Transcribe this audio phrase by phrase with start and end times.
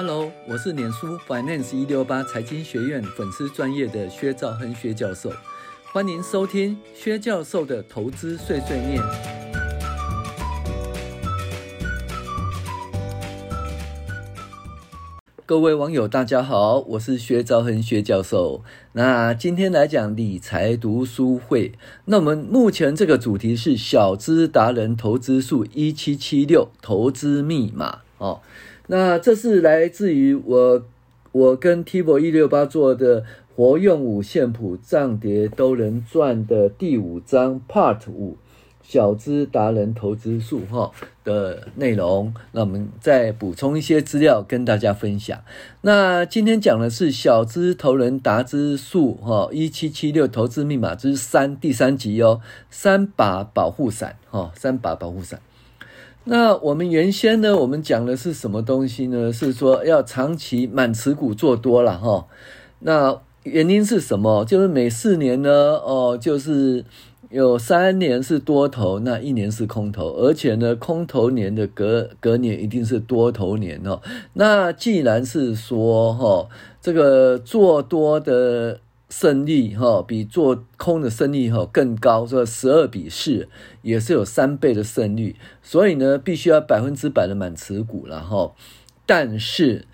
[0.00, 5.28] Hello，我是脸书 Finance 一六八财经学院粉丝专业的薛兆亨薛教授，
[5.92, 9.02] 欢迎收听薛教授的投资碎碎念。
[15.44, 18.62] 各位网友，大家好，我是薛兆亨薛教授。
[18.92, 21.72] 那今天来讲理财读书会。
[22.04, 28.42] 那我们目前这个主题是小资达人投资术一七七六投资密码哦。
[28.90, 30.82] 那这是来自于我，
[31.32, 33.22] 我跟 Tivo 一六八做的
[33.54, 38.38] 活用五线谱涨跌都能赚的第五章 Part 五
[38.82, 40.90] 小资达人投资术哈
[41.22, 42.32] 的内容。
[42.52, 45.38] 那我们再补充一些资料跟大家分享。
[45.82, 55.38] 那今天讲的是小资投人达之术哈一七七六投资密码之三第三集哦，三把保护伞哈，三把保护伞。
[56.28, 59.32] 那我们原先呢，我们讲的是什么东西呢？
[59.32, 62.26] 是说要长期满持股做多了哈。
[62.80, 64.44] 那原因是什么？
[64.44, 66.84] 就是每四年呢，哦，就是
[67.30, 74.02] 有三年是多头，那一年是空头，而且呢，空头年的隔隔年一定是多头年哦。
[74.34, 76.46] 那既然是说哈，
[76.82, 78.80] 这个做多的。
[79.08, 83.48] 胜率哈比做空的胜率哈更高，说十二比四
[83.82, 88.52] 也是有三倍的胜率，所以呢，必须要百分之百的满持股了哈。
[89.06, 89.86] 但是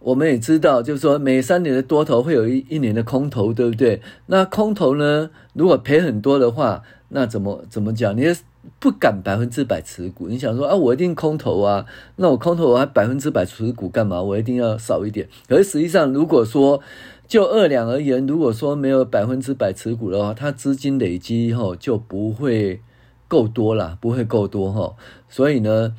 [0.00, 4.02] 我们也知道，就是说每三年的多头会有一一年的空头，对不对？
[4.26, 8.16] 那空头呢，如果赔很多的话，那怎么怎么讲？
[8.16, 8.36] 你的
[8.78, 14.22] 不敢百分之百持股，你想说啊，我一定空头啊，那我空头我还百分之百持股干嘛？
[14.22, 15.28] 我一定要少一点。
[15.48, 16.80] 可是实际上，如果说
[17.26, 22.80] 就二两而言，如果说没有百分之百持股的话，它资金累积后就不会
[23.28, 24.94] 够多了，不会够多哈。
[25.28, 25.94] 所以呢，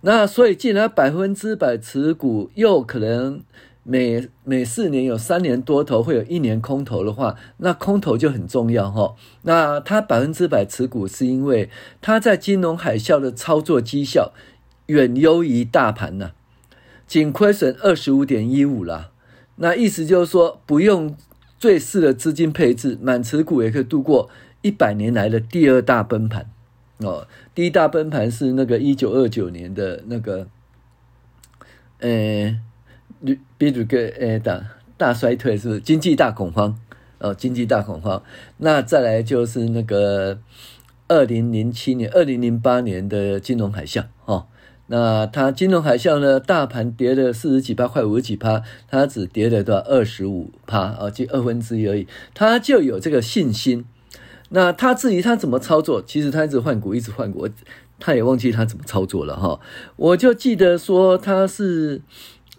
[0.00, 3.42] 那所以既然百分之百持股，又可能
[3.90, 9.16] 每每四年有三年多头，会有一年空头的话，那空头就很重要哈。
[9.42, 11.68] 那它百分之百持股，是因为
[12.00, 14.32] 它在金融海啸的操作绩效
[14.86, 16.30] 远优于大盘呐，
[17.08, 19.10] 仅亏损二十五点一五啦。
[19.56, 21.16] 那意思就是说，不用
[21.58, 24.30] 最适的资金配置，满持股也可以度过
[24.62, 26.48] 一百年来的第二大崩盘
[26.98, 27.26] 哦。
[27.56, 30.46] 第一大崩盘是那个一九二九年的那个，
[31.98, 32.56] 呃，
[33.58, 34.62] 比如个诶大
[34.96, 36.78] 大衰退是不是经济大恐慌
[37.18, 37.34] 哦？
[37.34, 38.22] 经济大恐慌。
[38.58, 40.38] 那再来就是那个
[41.08, 44.46] 二零零七年、二零零八年的金融海啸哦。
[44.86, 46.40] 那它金融海啸呢？
[46.40, 49.80] 大盘跌了四十几趴，快五十几趴，它只跌了多少？
[49.82, 52.08] 二十五趴啊，就二分之一而已。
[52.34, 53.84] 它就有这个信心。
[54.52, 57.48] 那他至于他怎么操作，其实他一直换股，一直换股，
[58.00, 59.60] 他也忘记他怎么操作了哈。
[59.94, 62.02] 我就记得说他是，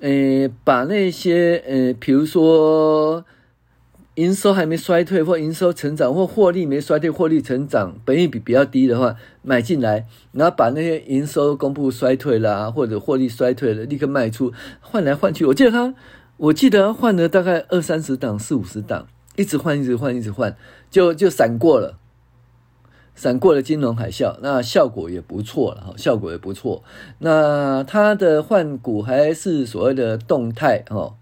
[0.01, 3.23] 呃，把那些呃，比如说。
[4.15, 14.51] 营收还没衰退，或营收成长，或获利没衰退，获利成长，本益比比较低的话，买进来，然后把那些营收公布衰退啦，或者获利衰退了，立刻卖出，
[14.81, 15.45] 换来换去。
[15.45, 15.93] 我记得他，
[16.35, 19.07] 我记得换了大概二三十档，四五十档，
[19.37, 20.57] 一直换，一直换，一直换，
[20.91, 21.97] 就就闪过了，
[23.15, 26.83] 闪过了金融海啸，那效果也不错了哈，效果也不错。
[27.19, 31.15] 那他的换股还是所谓的动态哈。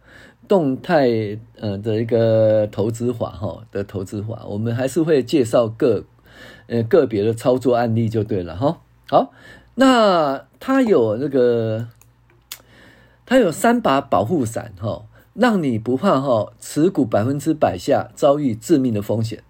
[0.48, 6.06] 动态呃的一个投资法哈的投资法，我们还是会介绍个
[6.66, 8.80] 呃个别的操作案例就对了哈。
[9.08, 9.32] 好，
[9.76, 11.88] 那它有那个
[13.28, 15.04] 它有三把保护伞哈，
[15.36, 19.44] 让你不怕哈持股百分之百下遭遇致命的风险。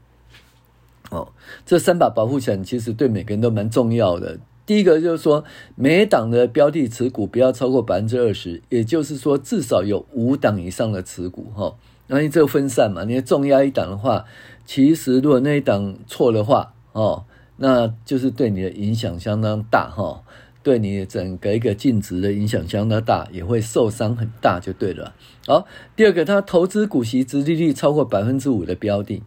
[1.09, 1.29] 哦，
[1.65, 4.39] 这三把保护伞其实对每个人都蛮重要的。
[4.65, 5.43] 第一个就是说，
[5.75, 11.75] 每一档的标的持股不要超过百分之二十，也就是说至少有五档以上的持股哈。
[12.05, 14.25] 那你这个分散嘛，你重压一档的话，
[14.65, 17.23] 其实如果那一档错的话哦，
[17.57, 20.21] 那就是对你的影响相当大哈，
[20.61, 25.15] 对你整个一个净值的影响相当大，也会受伤很大就对了。
[25.47, 29.23] 好，第二个，它投资股息殖利率超过百分之五的标的。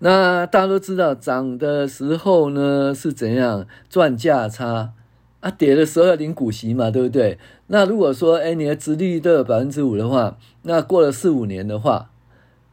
[0.00, 4.92] 那大家都知道，涨的时候呢是怎样赚价差
[5.40, 5.50] 啊？
[5.50, 7.36] 跌的时候要领股息嘛，对不对？
[7.66, 12.10] 那如果说，哎，你的殖利率都有百分之五的话，那过了四五年的话，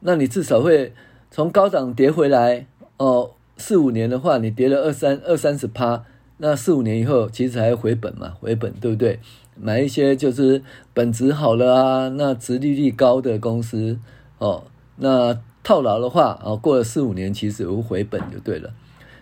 [0.01, 0.93] 那你至少会
[1.31, 2.67] 从高涨跌回来
[2.97, 3.31] 哦。
[3.57, 6.03] 四五年的话，你跌了二三二三十趴，
[6.37, 9.19] 那四五年以后其实还回本嘛，回本对不对？
[9.59, 10.61] 买一些就是
[10.93, 13.97] 本质好了啊，那殖利率高的公司
[14.37, 14.65] 哦，
[14.97, 15.39] 那。
[15.65, 18.71] 套牢的话啊，过了四五年，其实有回本就对了。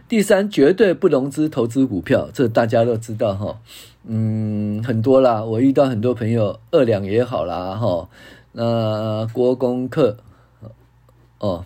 [0.10, 3.58] 第三，绝对不融资投资股票，这大家都知道哈。
[4.06, 8.10] 嗯，很多啦，我遇到很多朋友，二两也好啦哈。
[8.52, 10.18] 那郭公课
[11.40, 11.66] 哦，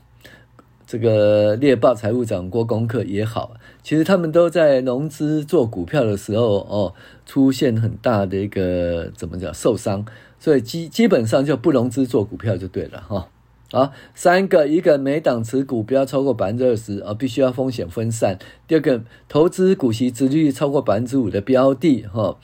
[0.86, 6.94] 这个猎豹财务长郭公课也好，其实他们都在融资做股票的时候哦，
[7.26, 10.06] 出现很大的一个怎么讲受伤，
[10.40, 13.28] 所以基基本上就不融资做股票就对了哈。
[13.70, 18.40] 好，三个，一个每档持股不要超过百分之二十，啊必须要风险分散。
[18.66, 22.38] 第二个，投资股息殖率超过百分之五的标的，哈。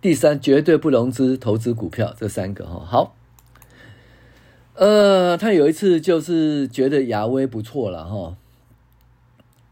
[0.00, 2.82] 第三，绝对不融资投资股票，这三个，哈。
[2.86, 3.14] 好，
[4.76, 8.36] 呃，他有一次就是觉得亚威不错了，哈。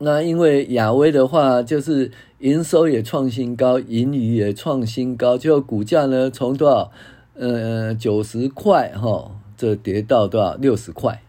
[0.00, 6.92] 那因为亚威的话，就是营收也创新高，盈余也创新高，就股价呢从多少，
[7.32, 9.37] 呃，九十块，哈。
[9.58, 10.54] 这跌到多少？
[10.54, 11.20] 六十块，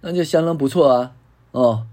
[0.00, 1.12] 那就相当不错啊！
[1.50, 1.86] 哦，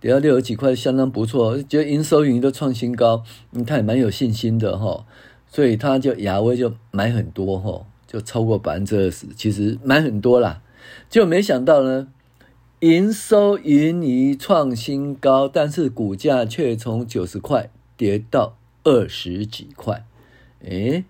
[0.00, 1.60] 跌到六十几块，相当不错。
[1.60, 5.04] 觉得营收盈余都创新高，嗯，他也蛮有信心的哈、哦。
[5.50, 10.62] 所以他就亚威就买很多哈、哦，就超过百分之二十，其实买很多啦。
[11.10, 12.06] 就没想到呢，
[12.80, 20.06] 营收盈余创新高，但是股价却从九十块跌到二十几块，
[20.60, 21.04] 诶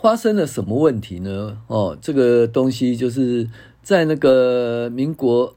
[0.00, 1.58] 发生了什么问题呢？
[1.66, 3.48] 哦，这个东西就是
[3.82, 5.54] 在那个民国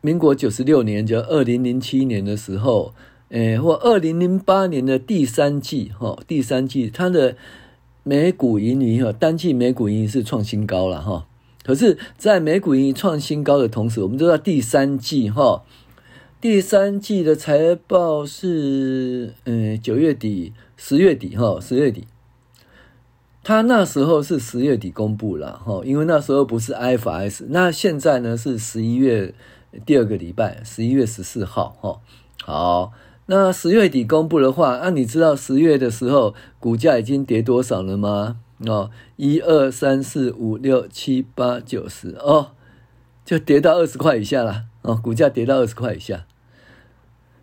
[0.00, 2.92] 民国九十六年，就二零零七年的时候，
[3.28, 7.36] 诶，或二零零八年的第三季，哈，第三季它的
[8.02, 11.28] 每股盈余哈，单季每股盈余是创新高了哈。
[11.62, 15.62] 可是，在每股盈余创新高的同时，我们知道第三季哈，
[16.40, 22.04] 第三季的财报是嗯九月底、十月底哈，十月底。
[23.44, 29.34] 他那时候是十月底公布了哈，因为那时候不是 IFRS，那现在呢是十一月
[29.84, 32.00] 第二个礼拜，十一月十四号哈。
[32.44, 32.92] 好，
[33.26, 38.38] 那十月底公布的话，那、你知道十月的时候股价已经跌多少了吗？
[38.66, 42.52] 哦，一二三四五六七八九十哦，
[43.24, 46.26] 就跌到二十块以下了哦，股价跌到二十块以下。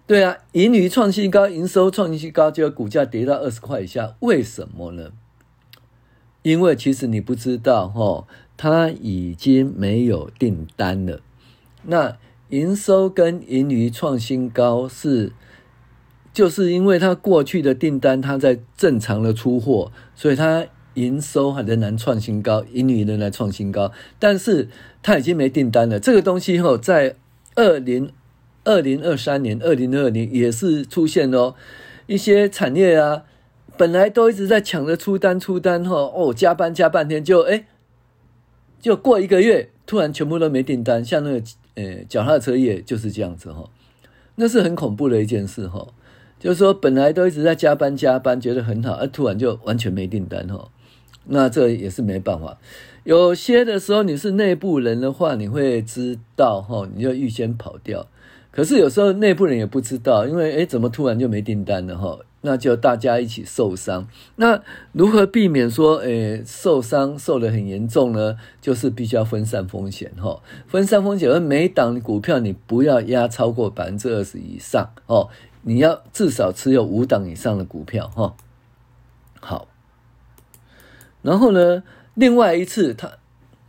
[0.08, 5.12] 对啊，盈余创新高，营收创新高，结果股价跌到二十块以下，为什么呢？
[6.42, 8.26] 因为其实你不知道哈，
[8.56, 11.20] 他已经没有订单了。
[11.84, 12.18] 那
[12.50, 15.34] 营收跟盈余创新高是，
[16.34, 23.92] 就是因为他过去的订单他在正常的出货，所以他营收还仍然创新高，盈余仍然创新高。
[24.18, 24.70] 但是
[25.04, 26.00] 他已经没订单了。
[26.00, 27.16] 这个东西哈，在
[27.56, 28.12] 二零
[28.64, 31.56] 二零二三年、二零二二年也是出现哦，
[32.08, 33.24] 一些产业啊。
[33.80, 37.66] 本来都一直在抢着出单出单哈哦，加班加半天就哎，
[38.82, 41.42] 就过一个月，突然全部都没订单，像那个
[41.76, 43.70] 呃脚踏车业就是这样子哈，
[44.36, 45.88] 那是很恐怖的一件事哈。
[46.38, 50.68] 就是说本来都一直在加班加班，觉得很好，而突然就完全没订单哈，
[51.28, 52.58] 那这也是没办法。
[53.06, 58.06] 有些的时候你是内部人的话，你会知道哈，你就预先跑掉。
[58.52, 62.20] 可是有时候内部人也不知道，因为哎怎么突然就没订单了哈？
[62.42, 64.08] 那就大家一起受伤。
[64.38, 68.38] 那如何避免说，诶，受伤受得很严重呢？
[68.62, 70.42] 就是必须要分散风险，哈。
[70.68, 75.30] 分散风险，而每档股票你不要压超过百分之二十以上，哦。
[75.64, 78.36] 你要至少持有五档以上的股票，哈。
[79.42, 79.68] 好。
[81.22, 81.84] 然后呢，
[82.14, 83.12] 另外一次他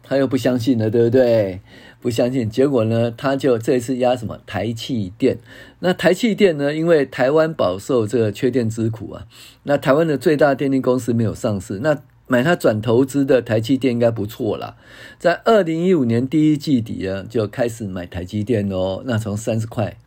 [0.04, 1.60] 他又不相信了，对不对？
[2.00, 3.10] 不相信，结果呢？
[3.10, 5.38] 他就这一次押什么台气电？
[5.80, 6.74] 那台气电呢？
[6.74, 9.26] 因为台湾饱受这个缺电之苦啊。
[9.64, 14.76] 那台湾的最大电力公司没有上市，那买它转投资的台气电应该不错啦。
[15.18, 19.02] 在二零一五年第一季底啊，就开始买台积电哦。
[19.04, 19.98] 那从三十块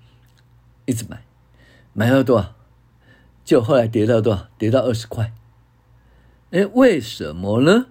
[0.86, 1.24] 一直买，
[1.94, 2.56] 买到多少？
[3.46, 4.48] 就后来跌到多少？
[4.58, 5.32] 跌到二十块。
[6.50, 7.88] 哎，为什么呢？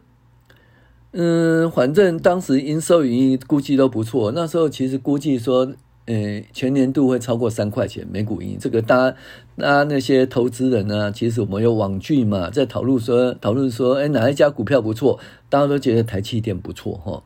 [1.15, 4.33] 嗯，反正当时营收盈余估计都不错。
[4.33, 5.71] 那时候其实估计说，
[6.07, 8.57] 呃，全年度会超过三块钱每股盈。
[8.59, 9.17] 这个大家，
[9.57, 15.19] 大家那些投资人呢，其实我们有网剧嘛，在讨论说，讨论说，哎，哪一家股票不错？
[15.51, 17.23] 大家都觉得台气电不错哈。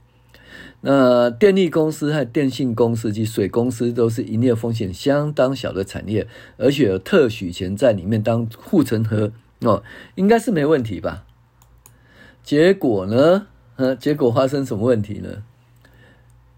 [0.80, 6.26] 那电力公司和电信公司及水公司都是营业风险相当小的产业，
[6.56, 9.84] 而且有特许权在里面当护城河哦，
[10.16, 11.24] 应该是没问题吧？
[12.42, 13.46] 结果呢？
[13.76, 15.42] 呃， 结果发生什么问题呢？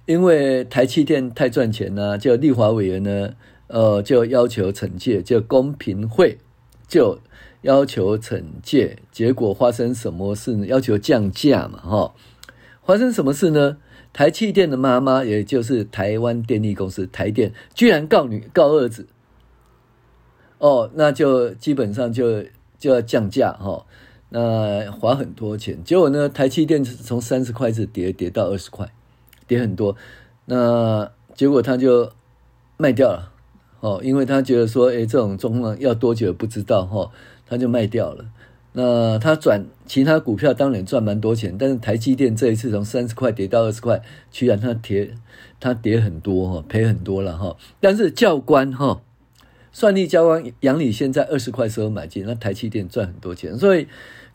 [0.07, 3.35] 因为台气电太赚钱了，就立法委员呢，
[3.67, 6.39] 呃，就要求惩戒，就公平会
[6.87, 7.19] 就
[7.63, 8.97] 要求惩戒。
[9.13, 10.67] 结果发生什么事呢？
[10.67, 12.15] 要求降价嘛，哈。
[12.85, 13.77] 发生什么事呢？
[14.15, 19.07] 台气电的妈妈，也就是台湾电力公司台电，居然告女告儿子，
[20.57, 22.43] 哦，那就基本上就
[22.79, 23.85] 就要降价哈、
[24.31, 25.83] 那花很多钱。
[25.85, 28.91] 结果呢，台积电从三十块一直跌跌到二十块，
[29.47, 29.97] 跌很多。
[30.47, 32.11] 那结果他就
[32.77, 33.33] 卖掉了，
[33.81, 37.11] 哦，因为他觉得说，诶，这种状况要多久不知道哈、哦，
[37.47, 38.27] 他就卖掉了。
[38.73, 45.15] 那他转其他股票当然赚蛮多钱，但是台积电这一次从三十块跌到二十块，居然他跌，
[45.59, 47.57] 他跌很多哈，赔很多了哈。
[47.81, 49.01] 但是教官哈，
[49.73, 53.89] 算力教官杨理现在二十块时候买进，那台积电赚很多钱，所以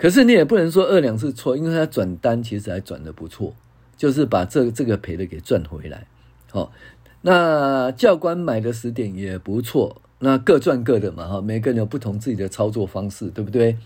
[0.03, 3.55] 可是你也不能说二两是错，因为他转单其实还转得不错，
[3.95, 6.05] 就是把这这个赔的给赚回来。
[6.51, 6.73] 好，
[7.21, 13.77] 那教官买的时点也不错，那各赚各的嘛哈，每个人有不同自己的操作方式，对不对？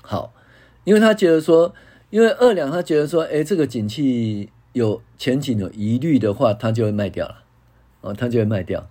[0.00, 0.32] 好，
[0.84, 1.74] 因为他觉得说，
[2.10, 7.42] 因为二两他觉得说，哎，这个景气有前景有疑虑的话，他就会卖掉了，
[8.02, 8.88] 哦，他就会卖掉，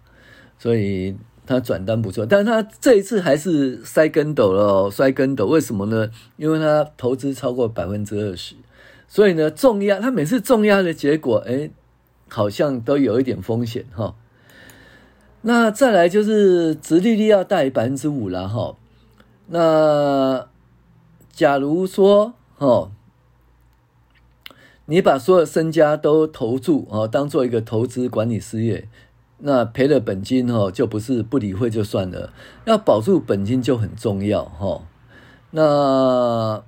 [0.60, 6.10] 所以他转单不错，但是他这一次还是摔跟斗了，摔跟斗，为什么呢？
[6.38, 8.56] 因为他投资超过百分之二十，
[9.08, 11.70] 所以呢，重压他每次重压的结果，哎，
[12.28, 14.16] 好像都有一点风险哈、哦。
[15.42, 18.76] 那再来就是直利率要大于百分之五了哈，
[19.48, 20.48] 那。
[21.38, 22.92] 假如说，哦，
[24.86, 28.88] 你把所有身家都投注，哦，当做一个投资管理事业，
[29.38, 32.34] 那赔了本金，哦，就不是不理会就算了，
[32.66, 34.84] 要保住本金就很重要，哈。
[35.52, 36.64] 那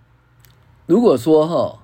[0.86, 1.84] 如果说，哈，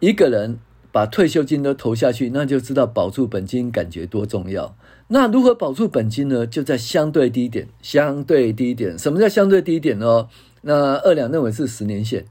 [0.00, 0.58] 一个人
[0.92, 4.76] 把退休金都投下去，那就知道保住本金感觉多重要。
[5.08, 6.46] 那如何保住本金呢？
[6.46, 8.98] 就在相对低点，相对低点。
[8.98, 10.28] 什么叫相对低点呢？
[10.62, 12.26] 那二两认为是十年线，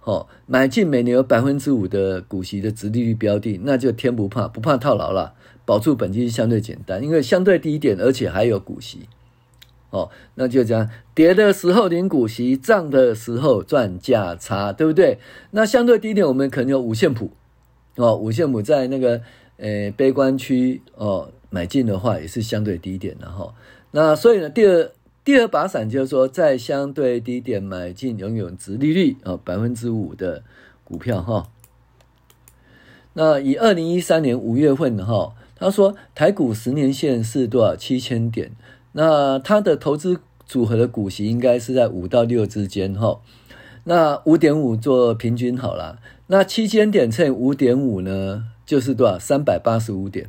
[0.00, 9.08] 好，买进每年有百分之五的股息的殖利率标的，那就天不怕，不怕套牢了，保住本金相对简单，因为相对低一点，而且还有股息，
[9.90, 15.18] 哦，那就这样，跌的时候领股息，涨的时候赚价差，对不对？
[15.50, 17.30] 那相对低一点，我们可能有五线谱，
[17.96, 19.20] 哦，五线谱在那个
[19.56, 23.54] 呃悲观区哦买进的话，也是相对低一点的哈。
[23.90, 24.90] 那所以呢，第二。
[25.24, 30.42] 第二把伞就是说，在相对低点买进拥有值利率啊百分之五的
[30.82, 31.46] 股票哈。
[33.12, 37.76] 那以二零一三年五月份哈，他说台股十年线是多少？
[37.76, 38.50] 七千点。
[38.92, 43.20] 那他的投资组合的股息应该是在五到六之间哈。
[43.84, 46.00] 那五点五做平均好了。
[46.26, 49.16] 那七千点乘以五点五呢，就是多少？
[49.18, 50.28] 三百八十五点。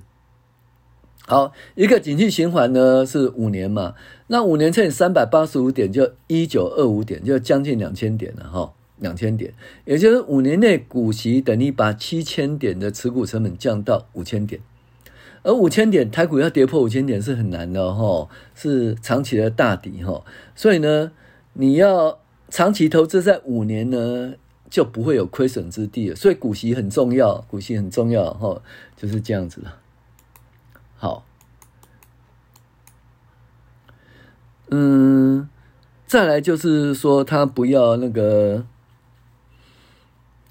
[1.25, 3.95] 好，一个景气循环呢是五年嘛，
[4.27, 9.53] 那五年乘以三百八十五点就一九二五点，就将近两千点了哈，两千点，
[9.85, 14.61] 也就是五年内股息等于把七千点的持股成本降到五千点，
[15.43, 20.23] 而五千点台股要跌破五千点是很难的哈，是长期的大底哈，
[20.55, 21.11] 所以呢，
[21.53, 22.19] 你要
[22.49, 24.33] 长期投资在五年呢
[24.69, 28.61] 就不会有亏损之地，所以股息很重要，股息很重要哈，
[28.95, 29.77] 就是这样子了。
[30.95, 31.25] 好，
[34.69, 35.49] 嗯，
[36.07, 38.65] 再来就是说，他不要那个，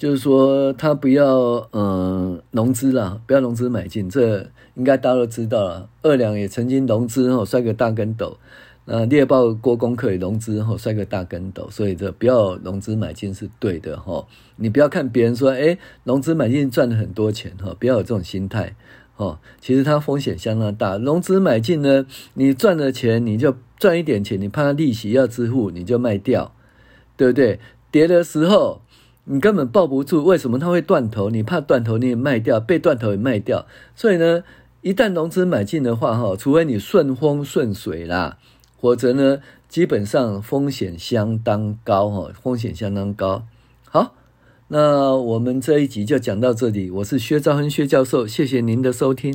[0.02, 5.88] 就是说他不要嗯融资了，不要融资买进，这应该大家都知道了。
[6.02, 8.36] 二两也曾经融资后摔个大跟斗，
[8.84, 14.26] 那猎豹郭功课也融资后摔个大跟斗，所以这不要融资买进是对的哈。
[14.56, 18.74] 你不要看别人说，哎，融资买进赚了很多钱哈，不要有这种心态。
[19.18, 20.96] 哦，其实它风险相当大。
[20.98, 22.04] 融资买进呢，
[22.34, 26.52] 你赚了钱，你就赚一点钱，你怕利息要支付，你就卖掉，
[27.16, 27.60] 对不对？
[27.92, 28.80] 跌的时候
[29.24, 31.30] 你根本抱不住，为什么它会断头？
[31.30, 33.66] 你怕断头，你也卖掉，被断头也卖掉。
[33.94, 34.42] 所以呢，
[34.80, 38.38] 一旦融资买进的话，哈，除非你顺风顺水啦，
[38.80, 39.38] 否则呢，
[39.68, 43.44] 基本上风险相当高，哈，风险相当高。
[43.84, 44.14] 好。
[44.74, 49.30] 那我们这一集就讲到这里，我是薛兆恒薛教授，谢谢您的收听。